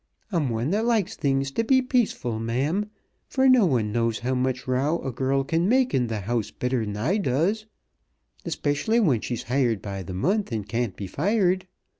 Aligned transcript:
I'm 0.31 0.49
one 0.49 0.71
that 0.71 0.83
likes 0.87 1.15
things 1.15 1.51
t' 1.51 1.61
be 1.61 1.79
peaceful, 1.79 2.39
ma'am, 2.39 2.89
for 3.27 3.47
no 3.47 3.67
one 3.67 3.91
knows 3.91 4.17
how 4.17 4.33
much 4.33 4.67
row 4.67 4.99
a 5.03 5.11
girrl 5.11 5.43
can 5.43 5.69
make 5.69 5.93
in 5.93 6.07
th' 6.07 6.23
house 6.23 6.49
better 6.49 6.81
'n 6.81 6.93
than 6.93 7.03
I 7.05 7.17
does, 7.17 7.67
especially 8.43 8.99
when 8.99 9.21
she's 9.21 9.43
hired 9.43 9.79
by 9.79 10.01
th' 10.01 10.09
month 10.13 10.51
an' 10.51 10.63
can't 10.63 10.95
be 10.95 11.05
fired. 11.05 11.67